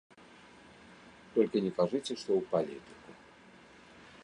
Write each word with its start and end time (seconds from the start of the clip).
Толькі 1.35 1.61
не 1.67 1.71
кажыце, 1.81 2.13
што 2.23 2.29
ў 2.39 2.41
палітыку. 2.53 3.11